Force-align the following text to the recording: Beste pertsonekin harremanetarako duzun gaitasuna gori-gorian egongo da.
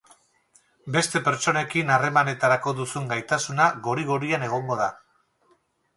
Beste 0.95 1.21
pertsonekin 1.27 1.93
harremanetarako 1.97 2.75
duzun 2.81 3.07
gaitasuna 3.15 3.71
gori-gorian 3.89 4.47
egongo 4.51 4.83
da. 4.85 4.93